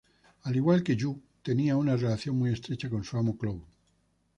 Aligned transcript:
Al 0.45 0.55
igual 0.55 0.81
que 0.81 0.95
Yue, 0.95 1.15
tenía 1.43 1.77
una 1.77 1.95
relación 1.95 2.35
muy 2.35 2.51
estrecha 2.51 2.89
con 2.89 3.03
su 3.03 3.15
amo 3.19 3.37
Clow. 3.37 3.63